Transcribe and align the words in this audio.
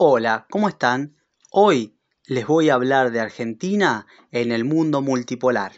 Hola, 0.00 0.46
¿cómo 0.48 0.68
están? 0.68 1.16
Hoy 1.50 1.98
les 2.24 2.46
voy 2.46 2.70
a 2.70 2.74
hablar 2.74 3.10
de 3.10 3.18
Argentina 3.18 4.06
en 4.30 4.52
el 4.52 4.64
mundo 4.64 5.02
multipolar. 5.02 5.72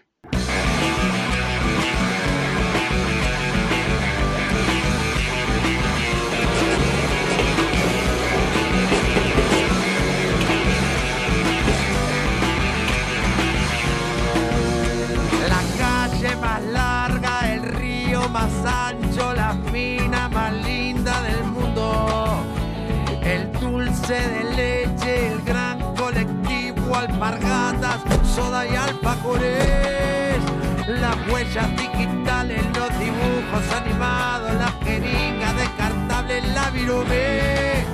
Alpargatas, 27.31 28.01
soda 28.35 28.67
y 28.67 28.75
alfajores. 28.75 30.39
Las 30.87 31.17
huellas 31.29 31.71
digitales, 31.77 32.63
los 32.77 32.99
dibujos 32.99 33.73
animados, 33.75 34.53
las 34.55 34.73
jeringas 34.83 35.57
descartables, 35.57 36.49
la 36.55 36.71
virome. 36.71 37.85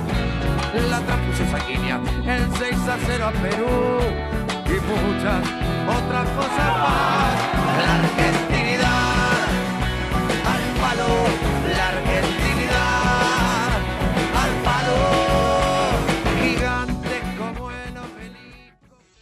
La 0.89 0.99
transfusión 1.01 1.49
sanguínea, 1.51 1.99
el 2.25 2.47
6 2.57 2.87
a 2.87 2.97
0 3.05 3.25
a 3.25 3.31
Perú 3.31 3.99
y 4.65 4.79
muchas 4.89 5.41
otras 5.87 6.29
cosas 6.29 6.77
más. 6.77 7.37
La 7.85 8.46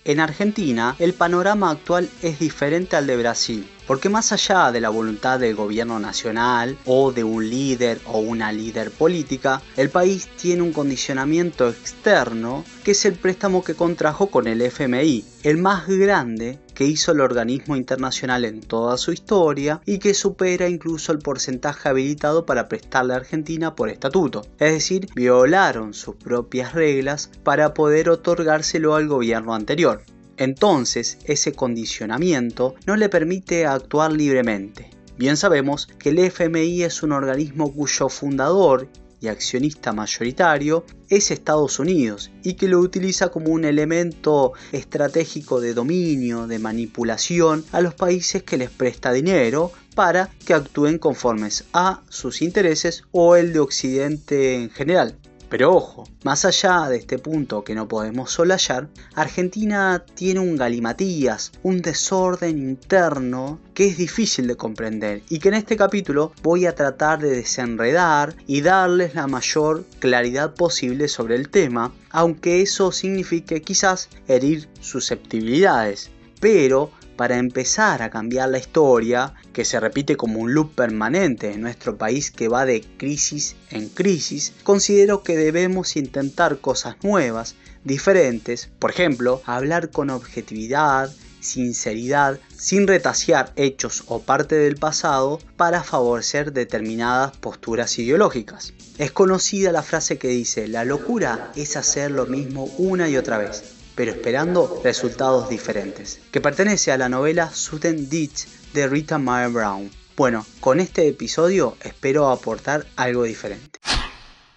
En 0.07 0.19
Argentina, 0.19 0.95
el 0.99 1.15
panorama 1.15 1.71
actual 1.71 2.07
es 2.21 2.37
diferente 2.37 2.95
al 2.95 3.07
de 3.07 3.17
Brasil, 3.17 3.67
porque 3.87 4.07
más 4.07 4.31
allá 4.31 4.71
de 4.71 4.79
la 4.79 4.89
voluntad 4.89 5.39
del 5.39 5.55
gobierno 5.55 5.99
nacional 5.99 6.77
o 6.85 7.11
de 7.11 7.23
un 7.23 7.49
líder 7.49 7.99
o 8.05 8.19
una 8.19 8.51
líder 8.51 8.91
política, 8.91 9.63
el 9.75 9.89
país 9.89 10.27
tiene 10.39 10.61
un 10.61 10.73
condicionamiento 10.73 11.67
externo 11.67 12.63
que 12.83 12.91
es 12.91 13.03
el 13.05 13.15
préstamo 13.15 13.63
que 13.63 13.73
contrajo 13.73 14.27
con 14.27 14.45
el 14.45 14.61
FMI, 14.61 15.25
el 15.41 15.57
más 15.57 15.87
grande 15.87 16.59
que 16.75 16.85
hizo 16.85 17.13
el 17.13 17.21
organismo 17.21 17.75
internacional 17.75 18.45
en 18.45 18.61
toda 18.61 18.97
su 18.97 19.11
historia 19.11 19.81
y 19.85 19.97
que 19.97 20.13
supera 20.13 20.69
incluso 20.69 21.11
el 21.11 21.19
porcentaje 21.19 21.89
habilitado 21.89 22.45
para 22.45 22.67
prestarle 22.67 23.13
a 23.13 23.17
Argentina 23.17 23.75
por 23.75 23.89
estatuto. 23.89 24.43
Es 24.59 24.73
decir, 24.73 25.07
violaron 25.15 25.93
sus 25.95 26.15
propias 26.15 26.73
reglas 26.73 27.31
para 27.43 27.73
poder 27.73 28.09
otorgárselo 28.09 28.93
al 28.93 29.07
gobierno 29.07 29.55
anterior. 29.55 30.03
Entonces, 30.37 31.17
ese 31.25 31.53
condicionamiento 31.53 32.75
no 32.85 32.97
le 32.97 33.09
permite 33.09 33.65
actuar 33.65 34.11
libremente. 34.11 34.89
Bien 35.17 35.37
sabemos 35.37 35.87
que 35.97 36.09
el 36.09 36.19
FMI 36.19 36.83
es 36.83 37.01
un 37.01 37.13
organismo 37.13 37.73
cuyo 37.73 38.09
fundador 38.09 38.89
y 39.21 39.27
accionista 39.27 39.93
mayoritario 39.93 40.85
es 41.09 41.31
Estados 41.31 41.79
Unidos 41.79 42.31
y 42.43 42.53
que 42.53 42.67
lo 42.67 42.79
utiliza 42.79 43.29
como 43.29 43.51
un 43.51 43.65
elemento 43.65 44.53
estratégico 44.71 45.61
de 45.61 45.73
dominio, 45.73 46.47
de 46.47 46.59
manipulación 46.59 47.63
a 47.71 47.81
los 47.81 47.93
países 47.93 48.43
que 48.43 48.57
les 48.57 48.69
presta 48.69 49.11
dinero 49.11 49.71
para 49.95 50.29
que 50.45 50.53
actúen 50.53 50.99
conformes 50.99 51.65
a 51.73 52.01
sus 52.09 52.41
intereses 52.41 53.03
o 53.11 53.35
el 53.35 53.53
de 53.53 53.59
Occidente 53.59 54.55
en 54.55 54.69
general. 54.69 55.15
Pero 55.49 55.75
ojo, 55.75 56.05
más 56.23 56.43
allá 56.43 56.87
de 56.89 56.97
este 56.97 57.19
punto 57.19 57.63
que 57.63 57.75
no 57.75 57.87
podemos 57.87 58.31
solayar, 58.31 58.89
Argentina 59.13 60.03
tiene 60.15 60.39
un 60.39 60.55
galimatías, 60.55 61.51
un 61.61 61.81
desorden 61.81 62.57
interno 62.57 63.59
que 63.73 63.87
es 63.87 63.97
difícil 63.97 64.47
de 64.47 64.57
comprender 64.57 65.21
y 65.29 65.39
que 65.39 65.49
en 65.49 65.55
este 65.55 65.77
capítulo 65.77 66.31
voy 66.41 66.65
a 66.65 66.73
tratar 66.73 67.19
de 67.19 67.29
desenredar 67.29 68.35
y 68.47 68.61
darles 68.61 69.13
la 69.13 69.27
mayor 69.27 69.85
claridad 69.99 70.55
posible 70.55 71.07
sobre 71.07 71.35
el 71.35 71.49
tema, 71.49 71.93
aunque 72.09 72.61
eso 72.61 72.91
signifique 72.91 73.61
quizás 73.61 74.09
herir 74.27 74.67
susceptibilidades. 74.79 76.09
Pero 76.39 76.91
para 77.15 77.37
empezar 77.37 78.01
a 78.01 78.09
cambiar 78.09 78.49
la 78.49 78.57
historia, 78.57 79.33
que 79.55 79.63
se 79.63 79.79
repite 79.79 80.17
como 80.17 80.41
un 80.41 80.53
loop 80.53 80.75
permanente 80.75 81.53
en 81.53 81.61
nuestro 81.61 81.97
país 81.97 82.29
que 82.29 82.49
va 82.49 82.65
de 82.65 82.81
crisis 82.97 83.55
en 83.71 83.87
crisis, 83.87 84.51
considero 84.63 85.23
que 85.23 85.37
debemos 85.37 85.95
intentar 85.95 86.57
cosas 86.57 86.97
nuevas, 87.03 87.55
diferentes, 87.85 88.69
por 88.79 88.91
ejemplo, 88.91 89.41
hablar 89.45 89.91
con 89.91 90.09
objetividad, 90.09 91.09
sinceridad, 91.39 92.37
sin 92.57 92.85
retasear 92.85 93.53
hechos 93.55 94.03
o 94.07 94.19
parte 94.19 94.55
del 94.55 94.75
pasado 94.75 95.39
para 95.55 95.83
favorecer 95.83 96.51
determinadas 96.51 97.37
posturas 97.37 97.97
ideológicas. 97.97 98.73
Es 98.97 99.13
conocida 99.13 99.71
la 99.71 99.83
frase 99.83 100.17
que 100.17 100.27
dice, 100.27 100.67
la 100.67 100.83
locura 100.83 101.53
es 101.55 101.77
hacer 101.77 102.11
lo 102.11 102.25
mismo 102.25 102.65
una 102.77 103.07
y 103.07 103.15
otra 103.15 103.37
vez 103.37 103.63
pero 103.95 104.11
esperando 104.11 104.81
resultados 104.83 105.47
diferentes, 105.47 106.19
que 106.29 106.41
pertenece 106.41 106.91
a 106.91 106.97
la 106.97 107.07
novela 107.07 107.49
Sudden 107.53 108.09
Ditch 108.09 108.45
de 108.75 108.87
Rita 108.89 109.17
Mae 109.17 109.47
Brown. 109.47 109.89
Bueno, 110.17 110.45
con 110.59 110.81
este 110.81 111.07
episodio 111.07 111.77
espero 111.81 112.27
aportar 112.27 112.85
algo 112.97 113.23
diferente. 113.23 113.79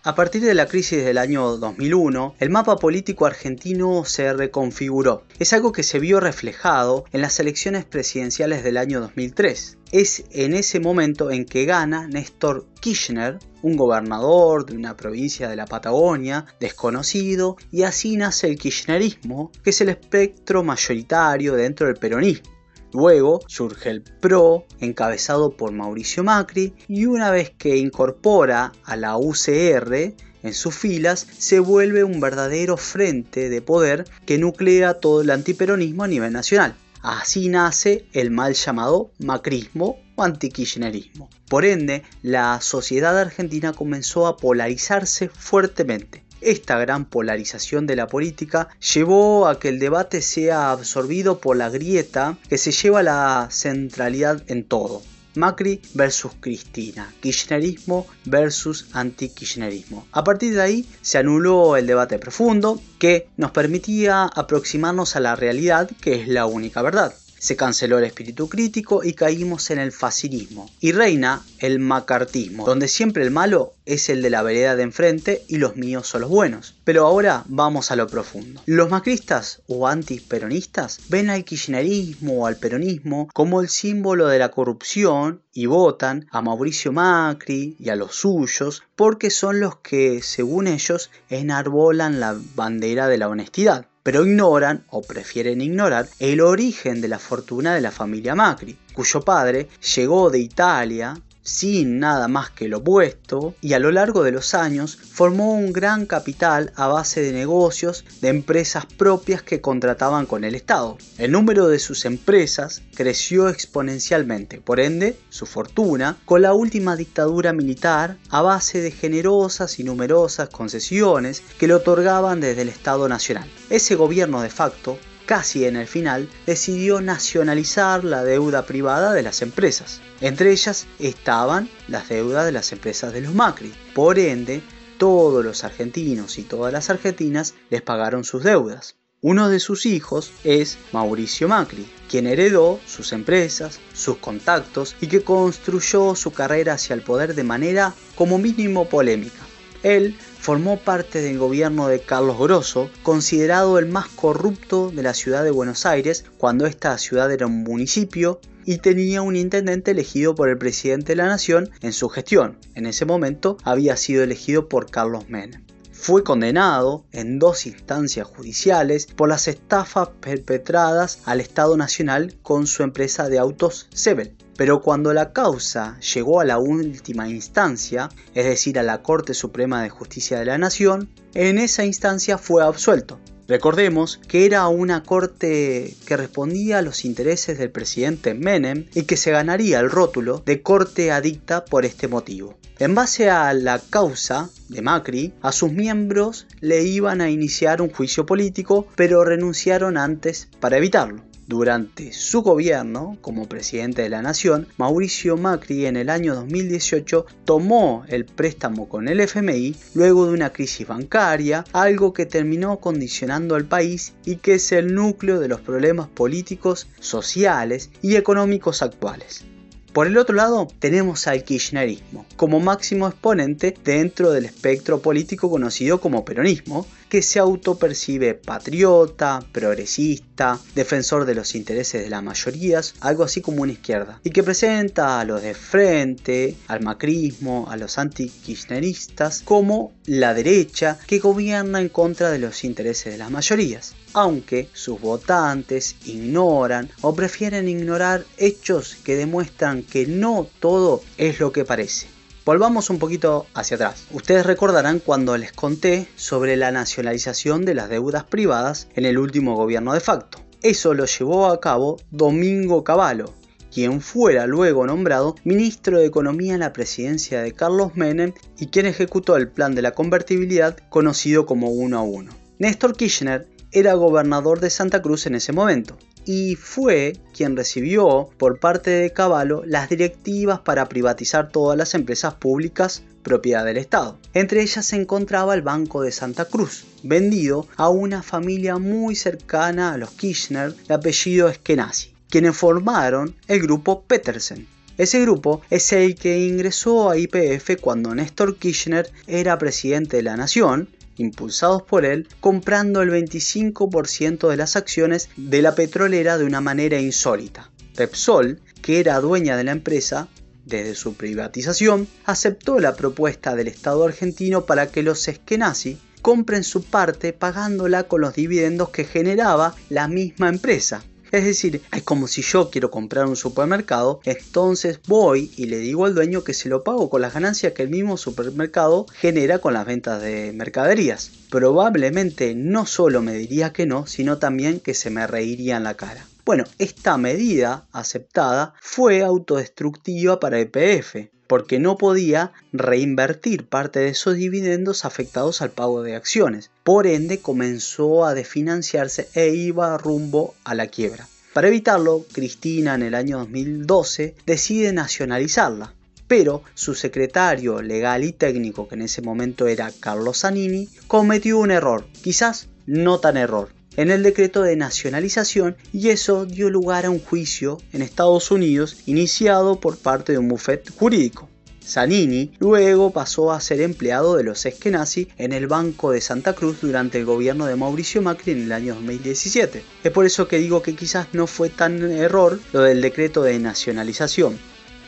A 0.02 0.16
partir 0.16 0.42
de 0.42 0.54
la 0.54 0.66
crisis 0.66 1.04
del 1.04 1.18
año 1.18 1.56
2001, 1.56 2.34
el 2.40 2.50
mapa 2.50 2.76
político 2.76 3.26
argentino 3.26 4.04
se 4.04 4.32
reconfiguró. 4.32 5.22
Es 5.38 5.52
algo 5.52 5.70
que 5.70 5.84
se 5.84 6.00
vio 6.00 6.18
reflejado 6.18 7.04
en 7.12 7.20
las 7.20 7.38
elecciones 7.38 7.84
presidenciales 7.84 8.64
del 8.64 8.76
año 8.76 9.00
2003. 9.00 9.78
Es 9.92 10.24
en 10.32 10.54
ese 10.54 10.80
momento 10.80 11.30
en 11.30 11.44
que 11.44 11.64
gana 11.64 12.08
Néstor 12.08 12.66
Kirchner, 12.80 13.38
un 13.62 13.76
gobernador 13.76 14.66
de 14.66 14.76
una 14.76 14.96
provincia 14.96 15.48
de 15.48 15.56
la 15.56 15.66
Patagonia 15.66 16.46
desconocido, 16.58 17.56
y 17.70 17.84
así 17.84 18.16
nace 18.16 18.48
el 18.48 18.58
kirchnerismo, 18.58 19.52
que 19.62 19.70
es 19.70 19.80
el 19.80 19.90
espectro 19.90 20.64
mayoritario 20.64 21.54
dentro 21.54 21.86
del 21.86 21.96
peronismo. 21.96 22.57
Luego 22.93 23.41
surge 23.47 23.91
el 23.91 24.03
PRO, 24.03 24.66
encabezado 24.81 25.56
por 25.56 25.72
Mauricio 25.72 26.25
Macri, 26.25 26.75
y 26.88 27.06
una 27.06 27.31
vez 27.31 27.50
que 27.50 27.76
incorpora 27.76 28.72
a 28.84 28.97
la 28.97 29.16
UCR 29.16 30.15
en 30.43 30.54
sus 30.54 30.75
filas, 30.75 31.27
se 31.38 31.60
vuelve 31.60 32.04
un 32.04 32.21
verdadero 32.21 32.77
frente 32.77 33.48
de 33.48 33.62
poder 33.62 34.04
que 34.25 34.38
nuclea 34.38 34.94
todo 34.94 35.21
el 35.21 35.31
antiperonismo 35.31 36.04
a 36.04 36.09
nivel 36.09 36.32
nacional. 36.32 36.75
Así 37.03 37.48
nace 37.48 38.06
el 38.12 38.31
mal 38.31 38.54
llamado 38.54 39.12
macrismo 39.19 40.00
o 40.16 40.22
antikirchnerismo. 40.25 41.28
Por 41.48 41.65
ende, 41.65 42.03
la 42.22 42.60
sociedad 42.60 43.19
argentina 43.19 43.72
comenzó 43.72 44.27
a 44.27 44.37
polarizarse 44.37 45.28
fuertemente. 45.28 46.25
Esta 46.41 46.78
gran 46.78 47.04
polarización 47.04 47.87
de 47.87 47.97
la 47.97 48.06
política 48.06 48.69
llevó 48.94 49.49
a 49.49 49.59
que 49.59 49.69
el 49.69 49.78
debate 49.78 50.22
sea 50.22 50.71
absorbido 50.71 51.41
por 51.41 51.56
la 51.56 51.69
grieta 51.69 52.38
que 52.49 52.59
se 52.59 52.71
lleva 52.71 53.03
la 53.03 53.49
centralidad 53.50 54.43
en 54.47 54.65
todo. 54.65 55.03
Macri 55.34 55.81
versus 55.94 56.32
Cristina, 56.41 57.12
kirchnerismo 57.21 58.06
versus 58.25 58.87
anti-kirchnerismo. 58.93 60.06
A 60.12 60.25
partir 60.25 60.54
de 60.54 60.62
ahí 60.62 60.88
se 61.00 61.19
anuló 61.19 61.77
el 61.77 61.87
debate 61.87 62.19
profundo 62.19 62.81
que 62.98 63.28
nos 63.37 63.53
permitía 63.53 64.25
aproximarnos 64.25 65.16
a 65.16 65.21
la 65.21 65.37
realidad 65.37 65.91
que 66.00 66.21
es 66.21 66.28
la 66.28 66.47
única 66.47 66.82
verdad. 66.82 67.15
Se 67.38 67.56
canceló 67.56 67.99
el 67.99 68.04
espíritu 68.04 68.49
crítico 68.49 69.04
y 69.04 69.15
caímos 69.15 69.71
en 69.71 69.78
el 69.78 69.93
facilismo. 69.93 70.71
Y 70.81 70.93
reina 70.93 71.43
el 71.59 71.78
macartismo, 71.78 72.66
donde 72.66 72.88
siempre 72.88 73.22
el 73.22 73.31
malo 73.31 73.75
es 73.87 74.09
el 74.09 74.22
de 74.22 74.31
la 74.31 74.43
vereda 74.43 74.76
de 74.76 74.82
enfrente 74.82 75.43
y 75.48 75.56
los 75.56 75.77
míos 75.77 76.06
son 76.06 76.21
los 76.22 76.31
buenos. 76.31 76.75
Pero 76.84 77.06
ahora 77.06 77.44
vamos 77.47 77.91
a 77.91 77.97
lo 77.97 78.06
profundo. 78.06 78.60
Los 78.66 78.91
macristas 78.91 79.62
o 79.66 79.89
antiperonistas 79.89 81.01
ven 81.09 81.30
al 81.30 81.45
kirchnerismo 81.45 82.42
o 82.42 82.47
al 82.47 82.57
peronismo 82.57 83.28
como 83.33 83.60
el 83.60 83.68
símbolo 83.68 84.28
de 84.28 84.39
la 84.39 84.51
corrupción 84.51 85.42
y 85.53 85.66
votan 85.66 86.27
a 86.30 86.42
Mauricio 86.42 86.92
Macri 86.92 87.77
y 87.78 87.89
a 87.89 87.97
los 87.97 88.15
suyos 88.15 88.83
porque 88.95 89.30
son 89.30 89.60
los 89.60 89.77
que, 89.77 90.22
según 90.22 90.66
ellos, 90.66 91.10
enarbolan 91.30 92.21
la 92.21 92.36
bandera 92.54 93.09
de 93.09 93.18
la 93.18 93.28
honestidad 93.28 93.86
pero 94.09 94.25
ignoran 94.25 94.84
o 94.89 95.03
prefieren 95.03 95.60
ignorar 95.60 96.09
el 96.19 96.41
origen 96.41 97.03
de 97.03 97.09
la 97.09 97.19
fortuna 97.19 97.75
de 97.75 97.83
la 97.83 97.91
familia 97.91 98.34
Macri, 98.34 98.75
cuyo 98.95 99.21
padre 99.21 99.69
llegó 99.95 100.31
de 100.31 100.39
Italia 100.39 101.15
sin 101.48 101.98
nada 101.98 102.28
más 102.28 102.50
que 102.50 102.68
lo 102.68 102.78
opuesto 102.78 103.54
y 103.62 103.72
a 103.72 103.78
lo 103.78 103.91
largo 103.91 104.22
de 104.22 104.33
los 104.33 104.54
años 104.54 104.97
formó 104.97 105.54
un 105.54 105.72
gran 105.72 106.04
capital 106.04 106.72
a 106.77 106.89
base 106.89 107.22
de 107.22 107.33
negocios 107.33 108.04
de 108.21 108.28
empresas 108.28 108.84
propias 108.84 109.42
que 109.42 109.62
contrataban 109.62 110.27
con 110.27 110.45
el 110.45 110.54
Estado. 110.54 110.98
El 111.16 111.33
número 111.33 111.68
de 111.68 111.78
sus 111.78 112.04
empresas 112.04 112.83
creció 112.95 113.48
exponencialmente, 113.48 114.60
por 114.60 114.78
ende 114.78 115.16
su 115.30 115.47
fortuna, 115.47 116.18
con 116.27 116.42
la 116.42 116.53
última 116.53 116.97
dictadura 116.97 117.54
militar 117.54 118.18
a 118.28 118.42
base 118.42 118.83
de 118.83 118.91
generosas 118.91 119.78
y 119.78 119.84
numerosas 119.84 120.50
concesiones 120.50 121.42
que 121.59 121.66
le 121.66 121.74
otorgaban 121.74 122.41
desde 122.41 122.62
el 122.62 122.68
Estado 122.68 123.09
Nacional. 123.09 123.48
Ese 123.71 123.95
gobierno 123.95 124.42
de 124.42 124.50
facto 124.50 124.98
casi 125.28 125.66
en 125.66 125.77
el 125.77 125.86
final, 125.86 126.27
decidió 126.47 127.03
nacionalizar 127.03 128.03
la 128.03 128.25
deuda 128.25 128.65
privada 128.65 129.13
de 129.13 129.22
las 129.22 129.42
empresas. 129.42 130.01
Entre 130.22 130.51
ellas 130.53 130.86
estaban 130.98 131.69
las 131.86 132.09
deudas 132.09 132.47
de 132.47 132.53
las 132.53 132.72
empresas 132.72 133.13
de 133.13 133.21
los 133.21 133.34
Macri. 133.34 133.71
Por 133.95 134.19
ende, 134.19 134.63
todos 134.97 135.45
los 135.45 135.65
argentinos 135.65 136.39
y 136.39 136.45
todas 136.45 136.72
las 136.72 136.89
argentinas 136.89 137.53
les 137.69 137.83
pagaron 137.83 138.25
sus 138.25 138.42
deudas. 138.42 138.97
Uno 139.21 139.51
de 139.51 139.60
sus 139.60 139.84
hijos 139.84 140.33
es 140.45 140.78
Mauricio 140.92 141.47
Macri, 141.47 141.86
quien 142.09 142.27
heredó 142.27 142.81
sus 142.86 143.13
empresas, 143.13 143.81
sus 143.92 144.16
contactos 144.16 144.97
y 144.98 145.09
que 145.09 145.21
construyó 145.21 146.15
su 146.15 146.33
carrera 146.33 146.72
hacia 146.72 146.95
el 146.95 147.03
poder 147.03 147.34
de 147.34 147.45
manera 147.45 147.92
como 148.15 148.39
mínimo 148.39 148.89
polémica. 148.89 149.42
Él 149.83 150.16
formó 150.38 150.78
parte 150.78 151.20
del 151.20 151.38
gobierno 151.38 151.88
de 151.88 152.00
Carlos 152.00 152.38
Grosso, 152.38 152.90
considerado 153.02 153.78
el 153.78 153.86
más 153.86 154.08
corrupto 154.08 154.90
de 154.90 155.02
la 155.02 155.14
ciudad 155.14 155.44
de 155.44 155.50
Buenos 155.50 155.84
Aires 155.84 156.24
cuando 156.38 156.66
esta 156.66 156.96
ciudad 156.98 157.30
era 157.30 157.46
un 157.46 157.62
municipio 157.64 158.40
y 158.64 158.78
tenía 158.78 159.22
un 159.22 159.34
intendente 159.34 159.90
elegido 159.90 160.34
por 160.34 160.48
el 160.48 160.58
presidente 160.58 161.12
de 161.12 161.16
la 161.16 161.26
nación 161.26 161.70
en 161.80 161.92
su 161.92 162.08
gestión. 162.08 162.58
En 162.74 162.86
ese 162.86 163.04
momento 163.04 163.56
había 163.64 163.96
sido 163.96 164.22
elegido 164.22 164.68
por 164.68 164.90
Carlos 164.90 165.28
Menem. 165.28 165.64
Fue 165.90 166.22
condenado 166.22 167.04
en 167.10 167.38
dos 167.38 167.66
instancias 167.66 168.26
judiciales 168.26 169.06
por 169.06 169.28
las 169.28 169.48
estafas 169.48 170.10
perpetradas 170.20 171.20
al 171.24 171.40
Estado 171.40 171.76
Nacional 171.76 172.36
con 172.42 172.66
su 172.66 172.84
empresa 172.84 173.28
de 173.28 173.38
autos 173.38 173.88
Sebel. 173.92 174.36
Pero 174.59 174.83
cuando 174.83 175.15
la 175.15 175.33
causa 175.33 176.01
llegó 176.01 176.41
a 176.41 176.45
la 176.45 176.59
última 176.59 177.28
instancia, 177.28 178.09
es 178.34 178.45
decir, 178.45 178.77
a 178.81 178.83
la 178.83 179.03
Corte 179.03 179.33
Suprema 179.33 179.84
de 179.84 179.89
Justicia 179.89 180.41
de 180.41 180.47
la 180.47 180.59
Nación, 180.59 181.10
en 181.34 181.59
esa 181.59 181.84
instancia 181.84 182.39
fue 182.39 182.65
absuelto. 182.65 183.21
Recordemos 183.47 184.19
que 184.27 184.47
era 184.47 184.66
una 184.66 185.05
corte 185.05 185.95
que 186.05 186.16
respondía 186.16 186.78
a 186.78 186.83
los 186.83 187.05
intereses 187.05 187.57
del 187.57 187.71
presidente 187.71 188.34
Menem 188.34 188.87
y 188.95 189.05
que 189.05 189.16
se 189.16 189.31
ganaría 189.31 189.78
el 189.78 189.91
rótulo 189.91 190.43
de 190.45 190.60
corte 190.60 191.13
adicta 191.13 191.65
por 191.65 191.84
este 191.84 192.09
motivo. 192.09 192.59
En 192.81 192.97
base 192.97 193.31
a 193.31 193.55
la 193.55 193.78
causa 193.78 194.51
de 194.69 194.83
Macri, 194.83 195.34
a 195.41 195.53
sus 195.53 195.72
miembros 195.72 196.49
le 196.60 196.83
iban 196.83 197.21
a 197.21 197.31
iniciar 197.31 197.81
un 197.81 197.91
juicio 197.91 198.27
político, 198.27 198.89
pero 198.97 199.22
renunciaron 199.22 199.97
antes 199.97 200.49
para 200.59 200.78
evitarlo. 200.78 201.28
Durante 201.48 202.12
su 202.12 202.42
gobierno 202.42 203.16
como 203.22 203.48
presidente 203.48 204.03
de 204.03 204.10
la 204.10 204.21
nación, 204.21 204.68
Mauricio 204.77 205.39
Macri 205.39 205.86
en 205.86 205.97
el 205.97 206.10
año 206.10 206.34
2018 206.34 207.24
tomó 207.47 208.04
el 208.09 208.27
préstamo 208.27 208.86
con 208.86 209.09
el 209.09 209.18
FMI 209.18 209.74
luego 209.95 210.27
de 210.27 210.34
una 210.34 210.53
crisis 210.53 210.86
bancaria, 210.86 211.65
algo 211.72 212.12
que 212.12 212.27
terminó 212.27 212.80
condicionando 212.80 213.54
al 213.54 213.65
país 213.65 214.12
y 214.27 214.36
que 214.36 214.56
es 214.56 214.72
el 214.72 214.95
núcleo 214.95 215.41
de 215.41 215.48
los 215.48 215.62
problemas 215.62 216.09
políticos, 216.09 216.86
sociales 217.00 217.89
y 218.03 218.16
económicos 218.16 218.83
actuales. 218.83 219.47
Por 219.92 220.06
el 220.06 220.18
otro 220.18 220.36
lado, 220.36 220.68
tenemos 220.78 221.26
al 221.26 221.44
kirchnerismo, 221.44 222.26
como 222.36 222.60
máximo 222.60 223.08
exponente 223.08 223.74
dentro 223.84 224.30
del 224.30 224.44
espectro 224.44 225.00
político 225.00 225.50
conocido 225.50 226.00
como 226.00 226.24
peronismo, 226.24 226.86
que 227.08 227.22
se 227.22 227.38
autopercibe 227.38 228.34
patriota, 228.34 229.40
progresista, 229.50 230.60
defensor 230.74 231.24
de 231.24 231.34
los 231.34 231.54
intereses 231.54 232.02
de 232.02 232.10
las 232.10 232.22
mayorías, 232.22 232.94
algo 233.00 233.24
así 233.24 233.40
como 233.40 233.62
una 233.62 233.72
izquierda, 233.72 234.20
y 234.24 234.30
que 234.30 234.42
presenta 234.42 235.20
a 235.20 235.24
los 235.24 235.42
de 235.42 235.54
frente, 235.54 236.56
al 236.68 236.82
macrismo, 236.82 237.66
a 237.70 237.76
los 237.76 237.98
anti-kirchneristas, 237.98 239.42
como 239.42 239.92
la 240.04 240.34
derecha 240.34 240.98
que 241.06 241.18
gobierna 241.18 241.80
en 241.80 241.88
contra 241.88 242.30
de 242.30 242.38
los 242.38 242.62
intereses 242.62 243.12
de 243.12 243.18
las 243.18 243.30
mayorías 243.30 243.94
aunque 244.14 244.68
sus 244.72 245.00
votantes 245.00 245.96
ignoran 246.04 246.90
o 247.02 247.14
prefieren 247.14 247.68
ignorar 247.68 248.24
hechos 248.36 248.96
que 249.04 249.16
demuestran 249.16 249.78
que 249.83 250.07
no 250.07 250.47
todo 250.60 251.03
es 251.16 251.41
lo 251.41 251.53
que 251.53 251.65
parece. 251.65 252.07
Volvamos 252.45 252.89
un 252.89 252.98
poquito 252.98 253.47
hacia 253.53 253.75
atrás. 253.75 254.07
Ustedes 254.10 254.47
recordarán 254.47 255.01
cuando 255.01 255.36
les 255.36 255.53
conté 255.53 256.09
sobre 256.16 256.57
la 256.57 256.73
nacionalización 256.73 257.66
de 257.66 257.75
las 257.75 257.90
deudas 257.90 258.25
privadas 258.25 258.88
en 258.95 259.04
el 259.04 259.19
último 259.19 259.54
gobierno 259.54 259.92
de 259.92 260.00
facto. 260.00 260.38
Eso 260.62 260.95
lo 260.95 261.04
llevó 261.04 261.49
a 261.49 261.61
cabo 261.61 261.99
Domingo 262.11 262.85
Cavallo, 262.85 263.35
quien 263.71 264.00
fuera 264.00 264.47
luego 264.47 264.87
nombrado 264.87 265.35
ministro 265.45 265.99
de 265.99 266.07
Economía 266.07 266.54
en 266.54 266.61
la 266.61 266.73
presidencia 266.73 267.42
de 267.42 267.52
Carlos 267.52 267.97
Menem 267.97 268.33
y 268.59 268.69
quien 268.69 268.87
ejecutó 268.87 269.37
el 269.37 269.49
plan 269.49 269.75
de 269.75 269.83
la 269.83 269.92
convertibilidad 269.92 270.78
conocido 270.88 271.45
como 271.45 271.69
1 271.69 271.99
a 271.99 272.02
1. 272.02 272.33
Néstor 272.59 272.97
Kirchner 272.97 273.47
era 273.73 273.92
gobernador 273.92 274.61
de 274.61 274.71
Santa 274.71 275.02
Cruz 275.02 275.26
en 275.26 275.35
ese 275.35 275.52
momento 275.52 275.99
y 276.28 276.57
fue 276.57 277.16
quien 277.35 277.57
recibió 277.57 278.28
por 278.37 278.61
parte 278.61 278.90
de 278.90 279.14
Caballo 279.14 279.62
las 279.64 279.88
directivas 279.88 280.61
para 280.61 280.87
privatizar 280.87 281.50
todas 281.50 281.78
las 281.78 281.95
empresas 281.95 282.35
públicas 282.35 283.02
propiedad 283.23 283.64
del 283.64 283.78
Estado. 283.78 284.19
Entre 284.35 284.61
ellas 284.61 284.85
se 284.85 284.97
encontraba 284.97 285.54
el 285.54 285.62
Banco 285.62 286.02
de 286.02 286.12
Santa 286.12 286.45
Cruz, 286.45 286.85
vendido 287.02 287.66
a 287.78 287.88
una 287.88 288.23
familia 288.23 288.76
muy 288.76 289.14
cercana 289.16 289.95
a 289.95 289.97
los 289.97 290.11
Kirchner 290.11 290.75
de 290.75 290.92
apellido 290.92 291.49
Eskenazi, 291.49 292.12
quienes 292.28 292.54
formaron 292.54 293.35
el 293.47 293.62
grupo 293.62 294.02
Petersen. 294.02 294.66
Ese 294.99 295.23
grupo 295.23 295.62
es 295.71 295.90
el 295.95 296.14
que 296.14 296.47
ingresó 296.47 297.09
a 297.09 297.16
IPF 297.16 297.81
cuando 297.81 298.14
Néstor 298.14 298.57
Kirchner 298.57 299.11
era 299.26 299.57
presidente 299.57 300.19
de 300.19 300.25
la 300.25 300.37
nación 300.37 300.90
impulsados 301.18 301.82
por 301.82 302.04
él, 302.04 302.28
comprando 302.40 303.02
el 303.02 303.11
25% 303.11 304.49
de 304.49 304.56
las 304.56 304.76
acciones 304.76 305.28
de 305.37 305.62
la 305.62 305.75
petrolera 305.75 306.38
de 306.38 306.44
una 306.44 306.61
manera 306.61 306.99
insólita. 306.99 307.70
Repsol, 307.97 308.61
que 308.80 309.00
era 309.00 309.20
dueña 309.20 309.56
de 309.56 309.64
la 309.64 309.73
empresa, 309.73 310.28
desde 310.64 310.94
su 310.94 311.14
privatización, 311.14 312.06
aceptó 312.25 312.78
la 312.78 312.94
propuesta 312.94 313.54
del 313.56 313.68
Estado 313.68 314.04
argentino 314.04 314.66
para 314.66 314.90
que 314.90 315.02
los 315.02 315.26
Eskenazi 315.26 315.99
compren 316.23 316.62
su 316.62 316.82
parte 316.85 317.32
pagándola 317.32 318.04
con 318.04 318.21
los 318.21 318.35
dividendos 318.35 318.90
que 318.90 319.04
generaba 319.04 319.75
la 319.88 320.09
misma 320.09 320.49
empresa. 320.49 321.02
Es 321.30 321.45
decir, 321.45 321.83
es 321.92 322.02
como 322.02 322.26
si 322.26 322.42
yo 322.42 322.71
quiero 322.71 322.90
comprar 322.90 323.26
un 323.26 323.37
supermercado, 323.37 324.21
entonces 324.25 325.00
voy 325.07 325.52
y 325.57 325.66
le 325.66 325.78
digo 325.78 326.07
al 326.07 326.14
dueño 326.14 326.42
que 326.42 326.54
se 326.54 326.69
lo 326.69 326.83
pago 326.83 327.11
con 327.11 327.21
las 327.21 327.35
ganancias 327.35 327.75
que 327.75 327.83
el 327.83 327.90
mismo 327.90 328.16
supermercado 328.16 329.07
genera 329.12 329.59
con 329.59 329.75
las 329.75 329.87
ventas 329.87 330.23
de 330.23 330.52
mercaderías. 330.54 331.30
Probablemente 331.50 332.54
no 332.54 332.87
solo 332.87 333.21
me 333.21 333.35
diría 333.35 333.73
que 333.73 333.87
no, 333.87 334.07
sino 334.07 334.38
también 334.38 334.81
que 334.81 334.95
se 334.95 335.11
me 335.11 335.26
reiría 335.26 335.76
en 335.76 335.85
la 335.85 335.95
cara. 335.95 336.26
Bueno, 336.47 336.64
esta 336.79 337.19
medida 337.19 337.87
aceptada 337.93 338.73
fue 338.81 339.23
autodestructiva 339.23 340.41
para 340.41 340.59
EPF, 340.59 341.29
porque 341.49 341.81
no 341.81 341.97
podía 341.97 342.52
reinvertir 342.73 343.67
parte 343.67 343.99
de 343.99 344.11
esos 344.11 344.37
dividendos 344.37 345.05
afectados 345.05 345.61
al 345.61 345.71
pago 345.71 346.02
de 346.05 346.14
acciones. 346.14 346.71
Por 346.85 347.09
ende, 347.09 347.40
comenzó 347.40 348.25
a 348.25 348.35
desfinanciarse 348.35 349.28
e 349.35 349.49
iba 349.49 349.99
rumbo 349.99 350.55
a 350.62 350.76
la 350.76 350.87
quiebra. 350.87 351.26
Para 351.52 351.69
evitarlo, 351.69 352.25
Cristina 352.31 352.95
en 352.95 353.02
el 353.02 353.14
año 353.14 353.38
2012 353.38 354.37
decide 354.47 354.93
nacionalizarla, 354.93 355.95
pero 356.28 356.62
su 356.75 356.95
secretario 356.95 357.83
legal 357.83 358.23
y 358.23 358.33
técnico, 358.33 358.87
que 358.87 358.95
en 358.95 359.02
ese 359.02 359.23
momento 359.23 359.67
era 359.67 359.90
Carlos 359.99 360.40
Zanini, 360.40 360.88
cometió 361.09 361.59
un 361.59 361.71
error, 361.71 362.07
quizás 362.23 362.69
no 362.87 363.19
tan 363.19 363.38
error, 363.38 363.71
en 363.99 364.12
el 364.12 364.23
decreto 364.23 364.62
de 364.62 364.76
nacionalización 364.76 365.76
y 365.93 366.11
eso 366.11 366.47
dio 366.47 366.71
lugar 366.71 367.05
a 367.05 367.11
un 367.11 367.19
juicio 367.19 367.78
en 367.93 368.00
Estados 368.00 368.52
Unidos 368.52 368.99
iniciado 369.07 369.81
por 369.81 369.99
parte 369.99 370.31
de 370.31 370.38
un 370.38 370.47
bufete 370.47 370.93
jurídico. 370.93 371.49
Zanini 371.85 372.52
luego 372.61 373.11
pasó 373.11 373.50
a 373.50 373.61
ser 373.61 373.81
empleado 373.81 374.37
de 374.37 374.45
los 374.45 374.64
Eskenazi 374.67 375.26
en 375.37 375.52
el 375.52 375.67
Banco 375.67 376.12
de 376.12 376.21
Santa 376.21 376.52
Cruz 376.52 376.81
durante 376.81 377.19
el 377.19 377.25
gobierno 377.25 377.67
de 377.67 377.75
Mauricio 377.75 378.23
Macri 378.23 378.52
en 378.52 378.62
el 378.62 378.73
año 378.73 378.95
2017. 378.95 379.83
Es 380.05 380.12
por 380.12 380.26
eso 380.26 380.47
que 380.47 380.59
digo 380.59 380.81
que 380.81 380.95
quizás 380.95 381.26
no 381.33 381.49
fue 381.49 381.69
tan 381.69 382.00
error 382.12 382.61
lo 382.73 382.83
del 382.83 383.00
decreto 383.00 383.43
de 383.43 383.59
nacionalización. 383.59 384.57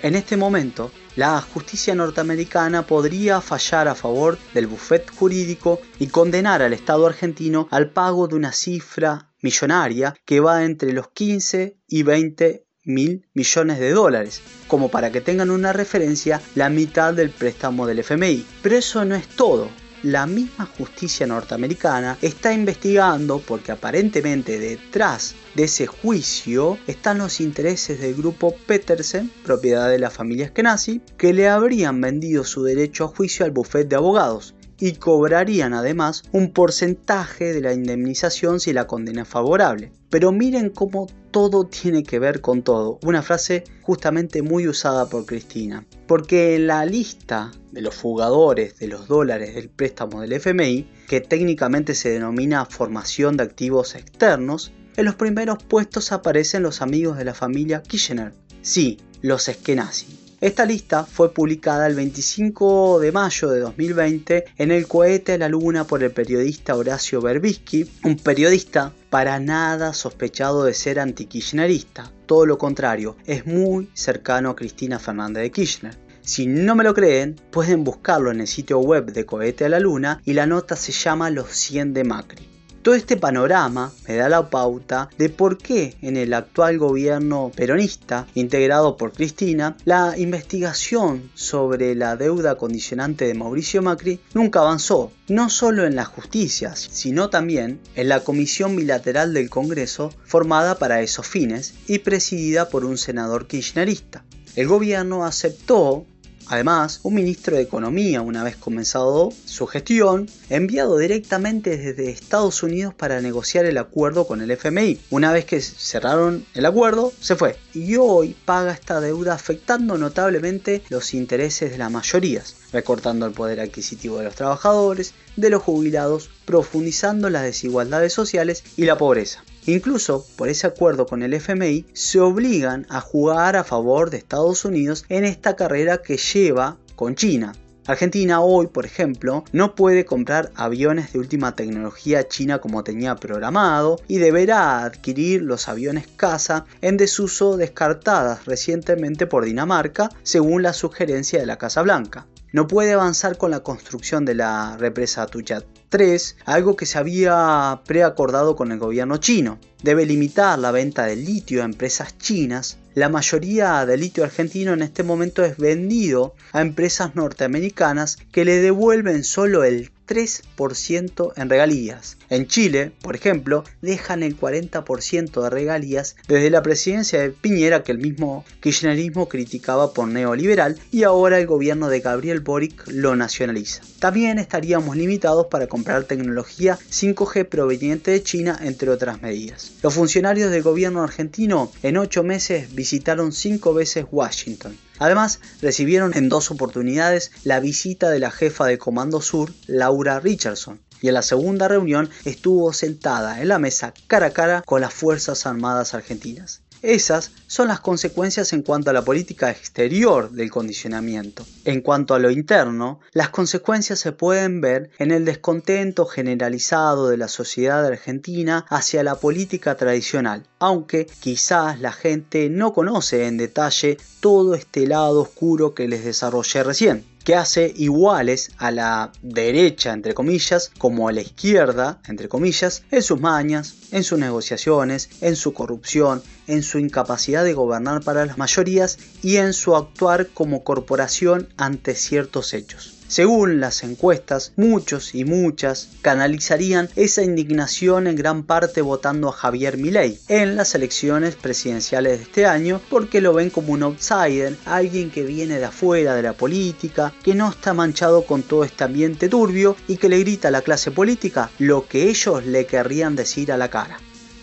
En 0.02 0.14
este 0.14 0.38
momento, 0.38 0.90
la 1.14 1.38
justicia 1.42 1.95
norteamericana 1.95 2.87
podría 2.87 3.42
fallar 3.42 3.87
a 3.87 3.95
favor 3.95 4.38
del 4.54 4.66
buffet 4.66 5.11
jurídico 5.14 5.78
y 5.99 6.07
condenar 6.07 6.62
al 6.62 6.73
Estado 6.73 7.07
argentino 7.07 7.69
al 7.71 7.90
pago 7.90 8.26
de 8.26 8.37
una 8.37 8.52
cifra 8.52 9.30
millonaria 9.42 10.14
que 10.25 10.40
va 10.40 10.64
entre 10.64 10.95
los 10.95 11.09
15 11.09 11.76
y 11.87 12.02
20 12.02 12.64
mil 12.85 13.28
millones 13.35 13.78
de 13.78 13.90
dólares, 13.90 14.40
como 14.69 14.90
para 14.90 15.12
que 15.12 15.21
tengan 15.21 15.50
una 15.50 15.75
referencia 15.75 16.40
la 16.54 16.71
mitad 16.71 17.12
del 17.12 17.28
préstamo 17.28 17.87
del 17.87 17.99
FMI. 17.99 18.47
Pero 18.62 18.76
eso 18.76 19.04
no 19.04 19.16
es 19.16 19.28
todo 19.28 19.69
la 20.02 20.26
misma 20.26 20.66
justicia 20.66 21.26
norteamericana 21.26 22.16
está 22.23 22.52
investigando 22.52 23.40
porque 23.40 23.73
aparentemente 23.73 24.59
detrás 24.59 25.35
de 25.54 25.64
ese 25.64 25.87
juicio 25.87 26.78
están 26.87 27.19
los 27.19 27.40
intereses 27.40 28.00
del 28.00 28.14
grupo 28.14 28.54
Petersen, 28.66 29.30
propiedad 29.45 29.88
de 29.88 29.99
la 29.99 30.11
familia 30.11 30.49
Skenazi, 30.49 31.00
que 31.16 31.33
le 31.33 31.49
habrían 31.49 32.00
vendido 32.00 32.45
su 32.45 32.62
derecho 32.62 33.04
a 33.04 33.09
juicio 33.09 33.45
al 33.45 33.50
bufete 33.50 33.88
de 33.88 33.97
abogados 33.97 34.54
y 34.80 34.94
cobrarían 34.94 35.75
además 35.75 36.22
un 36.32 36.52
porcentaje 36.52 37.52
de 37.52 37.60
la 37.60 37.72
indemnización 37.72 38.60
si 38.60 38.72
la 38.72 38.87
condena 38.87 39.22
es 39.22 39.28
favorable. 39.28 39.92
Pero 40.08 40.32
miren 40.32 40.70
cómo 40.70 41.06
todo 41.30 41.66
tiene 41.66 42.02
que 42.02 42.18
ver 42.18 42.40
con 42.40 42.62
todo. 42.62 42.99
Una 43.04 43.22
frase 43.22 43.64
justamente 43.82 44.42
muy 44.42 44.66
usada 44.66 45.08
por 45.08 45.26
Cristina. 45.26 45.87
Porque 46.06 46.56
en 46.56 46.66
la 46.66 46.84
lista 46.84 47.52
de 47.70 47.82
los 47.82 47.94
fugadores 47.94 48.78
de 48.78 48.88
los 48.88 49.06
dólares 49.06 49.54
del 49.54 49.68
préstamo 49.68 50.20
del 50.22 50.32
FMI, 50.32 50.90
que 51.06 51.20
técnicamente 51.20 51.94
se 51.94 52.10
denomina 52.10 52.64
formación 52.64 53.37
de 53.37 53.44
activos 53.44 53.94
externos, 53.94 54.72
en 54.96 55.04
los 55.04 55.14
primeros 55.14 55.62
puestos 55.62 56.10
aparecen 56.10 56.62
los 56.62 56.82
amigos 56.82 57.16
de 57.16 57.25
la 57.25 57.34
familia 57.34 57.82
Kirchner. 57.82 58.32
Sí, 58.62 58.99
los 59.22 59.49
Eskenazi. 59.49 60.19
Esta 60.40 60.64
lista 60.64 61.04
fue 61.04 61.35
publicada 61.35 61.87
el 61.87 61.94
25 61.94 62.99
de 62.99 63.12
mayo 63.12 63.50
de 63.50 63.61
2020 63.61 64.44
en 64.56 64.70
el 64.70 64.88
cohete 64.88 65.35
a 65.35 65.38
la 65.38 65.50
luna 65.50 65.85
por 65.85 66.02
el 66.02 66.12
periodista 66.12 66.76
Horacio 66.76 67.20
Berbisky, 67.20 67.87
un 68.04 68.16
periodista 68.16 68.90
para 69.11 69.38
nada 69.38 69.92
sospechado 69.92 70.64
de 70.64 70.73
ser 70.73 70.99
anti-kirchnerista. 70.99 72.11
Todo 72.25 72.47
lo 72.47 72.56
contrario, 72.56 73.18
es 73.26 73.44
muy 73.44 73.90
cercano 73.92 74.49
a 74.49 74.56
Cristina 74.56 74.99
Fernández 74.99 75.42
de 75.42 75.50
Kirchner. 75.50 75.99
Si 76.23 76.47
no 76.47 76.75
me 76.75 76.85
lo 76.85 76.94
creen, 76.94 77.38
pueden 77.50 77.85
buscarlo 77.85 78.30
en 78.30 78.40
el 78.40 78.47
sitio 78.47 78.78
web 78.78 79.12
de 79.12 79.26
Cohete 79.26 79.66
a 79.66 79.68
la 79.68 79.78
Luna 79.78 80.23
y 80.25 80.32
la 80.32 80.47
nota 80.47 80.75
se 80.75 80.92
llama 80.92 81.28
Los 81.28 81.50
100 81.50 81.92
de 81.92 82.04
Macri. 82.04 82.60
Todo 82.82 82.94
este 82.94 83.18
panorama 83.18 83.92
me 84.08 84.16
da 84.16 84.30
la 84.30 84.49
pauta 84.49 85.10
de 85.18 85.28
por 85.28 85.58
qué 85.58 85.96
en 86.00 86.16
el 86.16 86.32
actual 86.32 86.78
gobierno 86.78 87.52
peronista, 87.54 88.26
integrado 88.34 88.96
por 88.96 89.12
Cristina, 89.12 89.76
la 89.84 90.16
investigación 90.16 91.30
sobre 91.34 91.94
la 91.94 92.16
deuda 92.16 92.56
condicionante 92.56 93.26
de 93.26 93.34
Mauricio 93.34 93.82
Macri 93.82 94.18
nunca 94.32 94.60
avanzó, 94.60 95.12
no 95.28 95.50
solo 95.50 95.84
en 95.84 95.94
la 95.94 96.06
justicia, 96.06 96.75
sino 96.75 97.28
también 97.28 97.80
en 97.96 98.08
la 98.08 98.20
Comisión 98.20 98.75
Bilateral 98.76 99.34
del 99.34 99.50
Congreso 99.50 100.14
formada 100.25 100.78
para 100.78 101.02
esos 101.02 101.26
fines 101.26 101.75
y 101.87 101.99
presidida 101.99 102.70
por 102.70 102.87
un 102.87 102.96
senador 102.96 103.46
kirchnerista. 103.46 104.25
El 104.56 104.68
gobierno 104.68 105.26
aceptó 105.26 106.06
Además, 106.50 106.99
un 107.04 107.14
ministro 107.14 107.54
de 107.54 107.62
Economía, 107.62 108.23
una 108.23 108.42
vez 108.42 108.57
comenzado 108.57 109.33
su 109.45 109.69
gestión, 109.69 110.28
enviado 110.49 110.99
directamente 110.99 111.76
desde 111.76 112.11
Estados 112.11 112.64
Unidos 112.64 112.92
para 112.92 113.21
negociar 113.21 113.66
el 113.66 113.78
acuerdo 113.78 114.26
con 114.26 114.40
el 114.40 114.50
FMI. 114.50 114.99
Una 115.11 115.33
vez 115.33 115.45
que 115.45 115.61
cerraron 115.61 116.45
el 116.54 116.66
acuerdo, 116.66 117.12
se 117.21 117.37
fue. 117.37 117.57
Y 117.73 117.95
hoy 117.95 118.35
paga 118.45 118.73
esta 118.73 119.00
deuda 119.00 119.35
afectando 119.35 119.97
notablemente 119.97 120.83
los 120.88 121.14
intereses 121.14 121.71
de 121.71 121.78
las 121.78 121.92
mayorías, 121.92 122.57
recortando 122.73 123.26
el 123.26 123.33
poder 123.33 123.61
adquisitivo 123.61 124.19
de 124.19 124.25
los 124.25 124.35
trabajadores, 124.35 125.14
de 125.37 125.50
los 125.50 125.62
jubilados, 125.62 126.30
profundizando 126.47 127.30
las 127.30 127.45
desigualdades 127.45 128.12
sociales 128.12 128.64
y 128.76 128.87
la 128.87 128.99
pobreza. 128.99 129.45
Incluso 129.67 130.26
por 130.37 130.49
ese 130.49 130.67
acuerdo 130.67 131.07
con 131.07 131.23
el 131.23 131.35
FMI 131.35 131.87
se 131.93 132.21
obligan 132.21 132.87
a 132.88 133.00
jugar 133.00 133.57
a 133.57 133.64
favor 133.64 134.11
de 134.11 134.17
Estados 134.17 134.64
Unidos 134.64 135.05
en 135.09 135.25
esta 135.25 135.57
carrera 135.57 135.99
que 135.99 136.17
lleva 136.17 136.76
con 136.97 137.14
China. 137.14 137.52
Argentina 137.87 138.40
hoy, 138.40 138.69
por 138.69 138.87
ejemplo, 138.87 139.45
no 139.52 139.75
puede 139.75 140.05
comprar 140.05 140.52
aviones 140.55 141.12
de 141.12 141.19
última 141.19 141.57
tecnología 141.57 142.29
china 142.29 142.59
como 142.59 142.85
tenía 142.85 143.17
programado 143.17 144.00
y 144.07 144.19
deberá 144.19 144.85
adquirir 144.85 145.43
los 145.43 145.69
aviones 145.69 146.07
caza 146.07 146.67
en 146.83 146.97
desuso 146.97 147.57
descartadas 147.57 148.45
recientemente 148.47 149.26
por 149.26 149.45
Dinamarca, 149.45 150.11
según 150.23 150.62
la 150.62 150.73
sugerencia 150.73 151.40
de 151.40 151.47
la 151.47 151.59
Casa 151.59 151.83
Blanca 151.83 152.26
no 152.52 152.66
puede 152.66 152.92
avanzar 152.92 153.38
con 153.38 153.50
la 153.50 153.61
construcción 153.61 154.25
de 154.25 154.35
la 154.35 154.76
represa 154.76 155.26
Tuchat 155.26 155.64
3, 155.88 156.37
algo 156.45 156.76
que 156.76 156.87
se 156.87 156.99
había 156.99 157.80
preacordado 157.87 158.57
con 158.57 158.73
el 158.73 158.78
gobierno 158.78 159.19
chino. 159.19 159.59
Debe 159.83 160.07
limitar 160.07 160.59
la 160.59 160.71
venta 160.71 161.04
de 161.04 161.16
litio 161.16 161.62
a 161.62 161.64
empresas 161.64 162.19
chinas. 162.19 162.78
La 162.95 163.09
mayoría 163.09 163.87
del 163.87 164.00
litio 164.00 164.25
argentino 164.25 164.73
en 164.73 164.83
este 164.83 165.02
momento 165.02 165.45
es 165.45 165.57
vendido 165.59 166.35
a 166.52 166.61
empresas 166.61 167.14
norteamericanas 167.14 168.19
que 168.33 168.45
le 168.45 168.57
devuelven 168.57 169.23
solo 169.25 169.64
el 169.64 169.90
3% 170.09 171.33
en 171.37 171.50
regalías. 171.50 172.16
En 172.30 172.46
Chile, 172.46 172.92
por 173.02 173.16
ejemplo, 173.16 173.64
dejan 173.82 174.22
el 174.22 174.38
40% 174.38 175.42
de 175.42 175.50
regalías 175.50 176.14
desde 176.28 176.49
la 176.49 176.62
presidencia 176.62 177.20
de 177.20 177.30
Piñera 177.30 177.82
que 177.82 177.90
el 177.90 177.99
mismo 177.99 178.44
kirchnerismo 178.60 179.28
criticaba 179.28 179.92
por 179.92 180.06
neoliberal 180.06 180.78
y 180.92 181.02
ahora 181.02 181.40
el 181.40 181.49
gobierno 181.49 181.88
de 181.88 181.99
Gabriel 181.99 182.38
Boric 182.38 182.84
lo 182.87 183.16
nacionaliza. 183.16 183.82
También 183.99 184.38
estaríamos 184.38 184.96
limitados 184.96 185.49
para 185.50 185.66
comprar 185.66 186.04
tecnología 186.04 186.78
5G 186.90 187.49
proveniente 187.49 188.12
de 188.12 188.22
China, 188.22 188.56
entre 188.62 188.90
otras 188.90 189.20
medidas. 189.20 189.72
Los 189.82 189.94
funcionarios 189.94 190.52
del 190.52 190.62
gobierno 190.62 191.02
argentino 191.02 191.72
en 191.82 191.96
8 191.96 192.22
meses 192.22 192.72
visitaron 192.72 193.32
5 193.32 193.75
veces 193.75 194.06
Washington. 194.08 194.78
Además, 195.00 195.40
recibieron 195.62 196.14
en 196.14 196.28
dos 196.28 196.52
oportunidades 196.52 197.32
la 197.42 197.58
visita 197.58 198.08
de 198.08 198.20
la 198.20 198.30
jefa 198.30 198.66
de 198.66 198.78
Comando 198.78 199.20
Sur, 199.20 199.52
Laura 199.66 200.20
Richardson, 200.20 200.78
y 201.00 201.09
en 201.09 201.14
la 201.14 201.23
segunda 201.23 201.69
reunión 201.69 202.11
estuvo 202.25 202.73
sentada 202.73 203.40
en 203.40 203.49
la 203.49 203.59
mesa 203.59 203.95
cara 204.07 204.26
a 204.26 204.30
cara 204.30 204.62
con 204.62 204.80
las 204.80 204.95
Fuerzas 204.95 205.47
Armadas 205.47 205.95
Argentinas. 205.95 206.62
Esas 206.83 207.33
son 207.47 207.69
las 207.69 207.80
consecuencias 207.80 208.54
en 208.54 208.62
cuanto 208.62 208.88
a 208.88 208.95
la 208.95 209.04
política 209.04 209.50
exterior 209.50 210.30
del 210.30 210.50
condicionamiento. 210.50 211.45
En 211.66 211.83
cuanto 211.83 212.14
a 212.14 212.19
lo 212.19 212.30
interno, 212.30 213.00
las 213.12 213.28
consecuencias 213.28 213.99
se 213.99 214.12
pueden 214.12 214.62
ver 214.62 214.90
en 214.99 215.11
el 215.11 215.26
descontento 215.26 216.07
generalizado 216.07 217.09
de 217.09 217.19
la 217.19 217.28
sociedad 217.28 217.85
argentina 217.85 218.64
hacia 218.71 219.02
la 219.02 219.16
política 219.16 219.76
tradicional, 219.76 220.47
aunque 220.59 221.07
quizás 221.21 221.80
la 221.80 221.92
gente 221.92 222.49
no 222.49 222.73
conoce 222.73 223.26
en 223.26 223.37
detalle 223.37 223.99
todo 224.21 224.54
este 224.54 224.87
lado 224.87 225.21
oscuro 225.21 225.75
que 225.75 225.87
les 225.87 226.02
desarrollé 226.02 226.62
recién 226.62 227.10
que 227.24 227.34
hace 227.34 227.72
iguales 227.76 228.50
a 228.58 228.70
la 228.70 229.12
derecha, 229.22 229.92
entre 229.92 230.14
comillas, 230.14 230.70
como 230.78 231.08
a 231.08 231.12
la 231.12 231.20
izquierda, 231.20 232.00
entre 232.06 232.28
comillas, 232.28 232.82
en 232.90 233.02
sus 233.02 233.20
mañas, 233.20 233.74
en 233.92 234.04
sus 234.04 234.18
negociaciones, 234.18 235.10
en 235.20 235.36
su 235.36 235.52
corrupción, 235.52 236.22
en 236.46 236.62
su 236.62 236.78
incapacidad 236.78 237.44
de 237.44 237.54
gobernar 237.54 238.02
para 238.02 238.26
las 238.26 238.38
mayorías 238.38 238.98
y 239.22 239.36
en 239.36 239.52
su 239.52 239.76
actuar 239.76 240.28
como 240.28 240.64
corporación 240.64 241.48
ante 241.56 241.94
ciertos 241.94 242.54
hechos. 242.54 243.00
Según 243.11 243.59
las 243.59 243.83
encuestas, 243.83 244.52
muchos 244.55 245.17
y 245.17 245.25
muchas 245.25 245.88
canalizarían 246.00 246.88
esa 246.95 247.25
indignación 247.25 248.07
en 248.07 248.14
gran 248.14 248.45
parte 248.45 248.83
votando 248.83 249.29
a 249.29 249.33
Javier 249.33 249.79
Milei 249.79 250.21
en 250.29 250.55
las 250.55 250.76
elecciones 250.76 251.35
presidenciales 251.35 252.19
de 252.19 252.23
este 252.23 252.47
año 252.47 252.81
porque 252.88 253.21
lo 253.21 253.35
ven 253.35 253.50
como 253.50 253.73
un 253.73 253.83
outsider, 253.83 254.57
alguien 254.64 255.11
que 255.11 255.25
viene 255.25 255.59
de 255.59 255.64
afuera 255.64 256.14
de 256.14 256.23
la 256.23 256.35
política, 256.35 257.12
que 257.25 257.35
no 257.35 257.50
está 257.50 257.75
manchado 257.75 258.26
con 258.26 258.45
todo 258.45 258.62
este 258.62 258.85
ambiente 258.85 259.29
turbio 259.29 259.75
y 259.88 259.97
que 259.97 260.09
le 260.09 260.21
grita 260.21 260.47
a 260.47 260.52
la 260.52 260.62
clase 260.62 260.93
política 260.93 261.50
lo 261.59 261.88
que 261.88 262.11
ellos 262.11 262.47
le 262.47 262.64
querrían 262.67 263.17
decir 263.17 263.50
a 263.50 263.57
la 263.57 263.71
cara. 263.71 263.99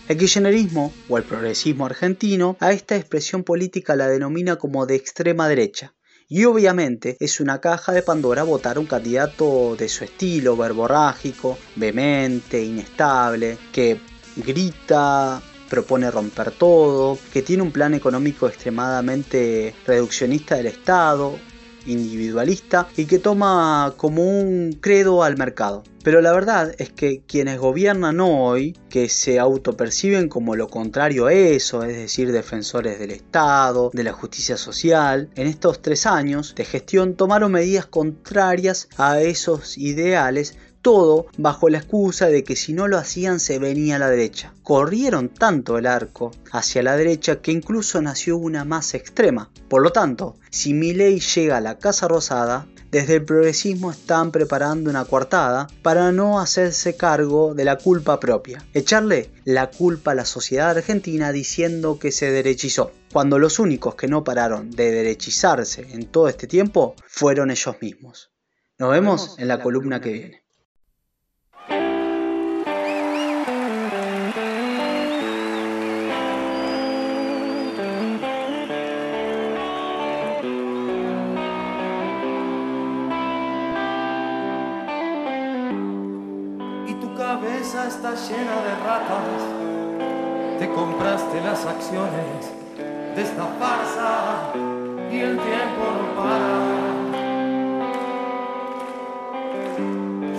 El 0.08 0.18
kirchnerismo, 0.18 0.92
o 1.08 1.16
el 1.16 1.24
progresismo 1.24 1.86
argentino, 1.86 2.58
a 2.60 2.72
esta 2.72 2.96
expresión 2.96 3.44
política 3.44 3.96
la 3.96 4.08
denomina 4.08 4.56
como 4.56 4.84
de 4.84 4.96
extrema 4.96 5.48
derecha, 5.48 5.94
y 6.28 6.44
obviamente 6.44 7.16
es 7.20 7.40
una 7.40 7.60
caja 7.60 7.92
de 7.92 8.02
Pandora 8.02 8.42
votar 8.42 8.78
un 8.78 8.86
candidato 8.86 9.76
de 9.76 9.88
su 9.88 10.04
estilo, 10.04 10.56
verborrágico, 10.56 11.56
vehemente, 11.76 12.62
inestable, 12.62 13.56
que 13.72 13.98
grita, 14.36 15.40
propone 15.70 16.10
romper 16.10 16.50
todo, 16.50 17.18
que 17.32 17.42
tiene 17.42 17.62
un 17.62 17.72
plan 17.72 17.94
económico 17.94 18.46
extremadamente 18.46 19.74
reduccionista 19.86 20.56
del 20.56 20.66
Estado, 20.66 21.38
individualista 21.88 22.88
y 22.96 23.06
que 23.06 23.18
toma 23.18 23.94
como 23.96 24.22
un 24.22 24.78
credo 24.80 25.22
al 25.22 25.36
mercado. 25.36 25.82
Pero 26.04 26.20
la 26.22 26.32
verdad 26.32 26.74
es 26.78 26.90
que 26.90 27.22
quienes 27.26 27.58
gobiernan 27.58 28.20
hoy, 28.20 28.76
que 28.88 29.08
se 29.08 29.38
autoperciben 29.38 30.28
como 30.28 30.56
lo 30.56 30.68
contrario 30.68 31.26
a 31.26 31.32
eso, 31.32 31.82
es 31.82 31.96
decir, 31.96 32.32
defensores 32.32 32.98
del 32.98 33.10
Estado, 33.10 33.90
de 33.92 34.04
la 34.04 34.12
justicia 34.12 34.56
social, 34.56 35.28
en 35.34 35.46
estos 35.46 35.82
tres 35.82 36.06
años 36.06 36.54
de 36.54 36.64
gestión 36.64 37.14
tomaron 37.14 37.52
medidas 37.52 37.86
contrarias 37.86 38.88
a 38.96 39.20
esos 39.20 39.76
ideales 39.76 40.56
todo 40.82 41.26
bajo 41.36 41.68
la 41.68 41.78
excusa 41.78 42.26
de 42.26 42.44
que 42.44 42.56
si 42.56 42.72
no 42.72 42.88
lo 42.88 42.98
hacían 42.98 43.40
se 43.40 43.58
venía 43.58 43.96
a 43.96 43.98
la 43.98 44.10
derecha. 44.10 44.54
Corrieron 44.62 45.28
tanto 45.28 45.78
el 45.78 45.86
arco 45.86 46.30
hacia 46.52 46.82
la 46.82 46.96
derecha 46.96 47.40
que 47.40 47.52
incluso 47.52 48.00
nació 48.00 48.36
una 48.36 48.64
más 48.64 48.94
extrema. 48.94 49.50
Por 49.68 49.82
lo 49.82 49.90
tanto, 49.90 50.36
si 50.50 50.74
Milley 50.74 51.20
llega 51.20 51.56
a 51.56 51.60
la 51.60 51.78
Casa 51.78 52.08
Rosada, 52.08 52.66
desde 52.90 53.16
el 53.16 53.24
progresismo 53.24 53.90
están 53.90 54.32
preparando 54.32 54.88
una 54.88 55.04
coartada 55.04 55.66
para 55.82 56.10
no 56.10 56.40
hacerse 56.40 56.96
cargo 56.96 57.54
de 57.54 57.64
la 57.64 57.76
culpa 57.76 58.18
propia, 58.18 58.64
echarle 58.72 59.30
la 59.44 59.70
culpa 59.70 60.12
a 60.12 60.14
la 60.14 60.24
sociedad 60.24 60.70
argentina 60.70 61.30
diciendo 61.30 61.98
que 61.98 62.12
se 62.12 62.30
derechizó, 62.30 62.92
cuando 63.12 63.38
los 63.38 63.58
únicos 63.58 63.94
que 63.94 64.08
no 64.08 64.24
pararon 64.24 64.70
de 64.70 64.90
derechizarse 64.90 65.86
en 65.92 66.06
todo 66.06 66.28
este 66.28 66.46
tiempo 66.46 66.94
fueron 67.06 67.50
ellos 67.50 67.76
mismos. 67.80 68.30
Nos 68.78 68.90
vemos 68.90 69.36
en 69.38 69.48
la 69.48 69.60
columna 69.60 70.00
que 70.00 70.12
viene. 70.12 70.47
Está 87.88 88.14
llena 88.14 88.56
de 88.66 88.74
ratas. 88.84 89.40
Te 90.58 90.68
compraste 90.68 91.40
las 91.40 91.64
acciones 91.64 92.52
de 93.16 93.22
esta 93.22 93.46
farsa 93.58 94.52
y 95.10 95.20
el 95.20 95.38
tiempo 95.38 95.84
no 95.96 96.06
para. 96.14 96.52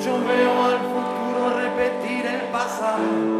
Yo 0.05 0.13
veo 0.27 0.63
al 0.63 0.77
futuro 0.91 1.59
repetir 1.59 2.25
el 2.27 2.41
pasado. 2.51 3.38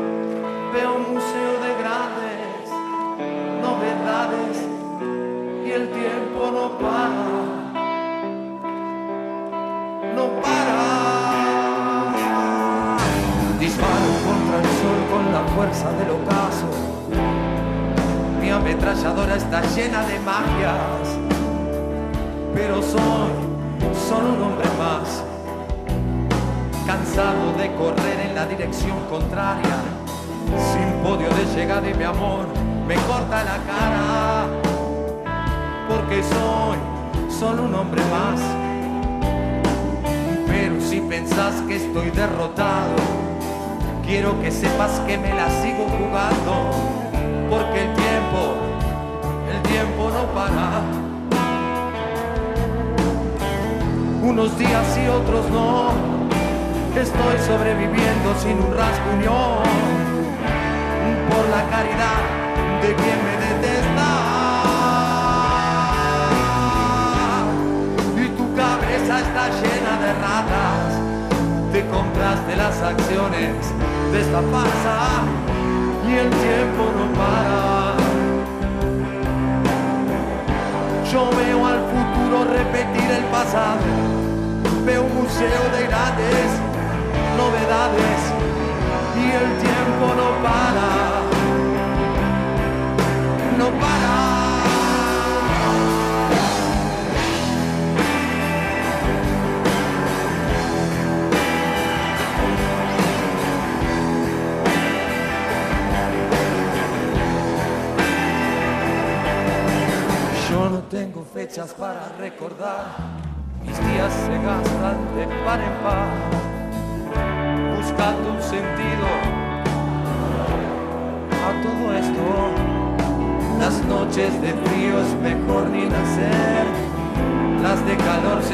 Fuerza 15.55 15.91
del 15.93 16.11
ocaso. 16.11 16.69
Mi 18.41 18.49
ametralladora 18.49 19.35
está 19.35 19.61
llena 19.75 20.03
de 20.03 20.19
magias, 20.19 21.17
pero 22.53 22.81
soy 22.81 23.31
solo 24.07 24.33
un 24.33 24.43
hombre 24.43 24.67
más, 24.77 25.23
cansado 26.85 27.53
de 27.57 27.73
correr 27.75 28.27
en 28.27 28.35
la 28.35 28.45
dirección 28.45 28.97
contraria, 29.09 29.77
sin 30.73 31.03
podio 31.03 31.29
de 31.29 31.45
llegar 31.55 31.83
y 31.87 31.93
mi 31.93 32.03
amor 32.03 32.45
me 32.87 32.95
corta 32.95 33.43
la 33.43 33.57
cara, 33.67 34.47
porque 35.87 36.23
soy 36.23 36.77
solo 37.29 37.63
un 37.63 37.75
hombre 37.75 38.01
más. 38.05 38.41
Pero 40.47 40.81
si 40.81 40.99
pensás 41.01 41.61
que 41.67 41.75
estoy 41.75 42.09
derrotado, 42.09 42.95
Quiero 44.09 44.41
que 44.41 44.49
sepas 44.49 44.99
que 45.01 45.19
me 45.19 45.31
la 45.35 45.47
sigo 45.61 45.85
jugando, 45.87 46.71
porque 47.47 47.83
el 47.83 47.93
tiempo, 47.93 48.55
el 49.53 49.61
tiempo 49.69 50.09
no 50.09 50.23
para. 50.33 50.81
Unos 54.23 54.57
días 54.57 54.97
y 54.97 55.07
otros 55.09 55.47
no, 55.51 55.91
estoy 56.99 57.37
sobreviviendo 57.45 58.33
sin 58.41 58.57
un 58.57 58.75
rasguñón, 58.75 59.61
por 61.29 61.47
la 61.49 61.69
caridad 61.69 62.21
de 62.81 62.95
quien 62.95 63.19
me 63.25 63.35
detesta. 63.45 64.09
Y 68.17 68.27
tu 68.29 68.55
cabeza 68.55 69.19
está 69.19 69.49
llena 69.61 69.93
de 70.01 70.13
ratas, 70.13 70.97
te 71.71 71.85
compraste 71.85 72.55
las 72.55 72.81
acciones 72.81 73.88
de 74.11 74.21
esta 74.21 74.41
farsa 74.41 75.23
y 76.07 76.13
el 76.13 76.29
tiempo 76.29 76.83
no 76.97 77.13
para. 77.13 77.95
Yo 81.11 81.29
veo 81.37 81.65
al 81.65 81.79
futuro 81.91 82.45
repetir 82.51 83.11
el 83.11 83.23
pasado, 83.25 83.81
veo 84.85 85.03
un 85.03 85.15
museo 85.15 85.63
de 85.75 85.87
grandes 85.87 86.49
novedades 87.37 88.38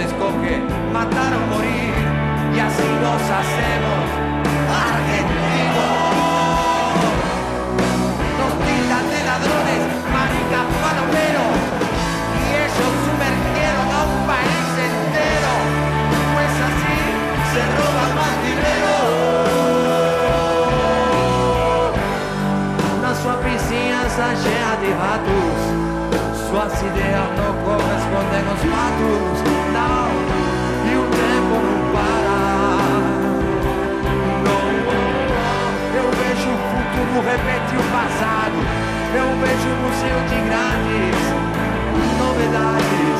escoge 0.07 0.55
matar 0.93 1.31
o 1.33 1.41
morir, 1.53 1.95
y 2.55 2.59
así 2.59 2.87
nos 3.03 3.23
hacemos 3.39 4.05
argentinos. 4.89 6.03
Nos 8.39 8.53
tildan 8.65 9.05
de 9.13 9.19
ladrones, 9.29 9.83
maricas, 10.13 10.67
palomeros 10.81 11.55
sumergieron 13.05 13.87
a 13.97 14.01
un 14.13 14.21
país 14.29 14.67
entero, 14.89 15.53
pues 16.33 16.53
así 16.67 16.97
se 17.51 17.61
roba 17.77 18.05
más 18.19 18.35
dinero. 18.45 18.95
Una 22.97 23.11
sua 23.21 23.35
vizinhança 23.45 24.25
cheia 24.43 24.73
de 24.81 24.91
ratos, 25.03 25.59
suas 26.47 26.73
ideias 26.87 27.29
não 27.37 27.51
correspondem 27.65 28.43
aos 28.51 28.63
fatos, 28.71 29.54
vejo 36.95 37.01
o 37.01 37.05
futuro 37.05 37.21
repetir 37.21 37.79
o 37.79 37.83
passado, 37.91 38.55
eu 39.13 39.27
vejo 39.39 39.69
o 39.69 39.77
museu 39.81 40.19
de 40.29 40.37
grandes 40.47 41.17
novedades 42.17 43.19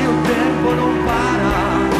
e 0.00 0.06
o 0.06 0.14
tempo 0.22 0.74
não 0.74 0.92
para. 1.04 1.93